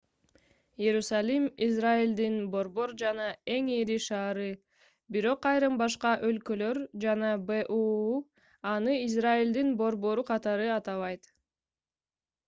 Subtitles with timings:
[0.83, 4.47] иерусалим израилдин борбор жана эң ири шаары
[5.17, 8.19] бирок айрым башка өлкөлөр жана буу
[8.73, 11.31] аны израилдин борбору катары атабайт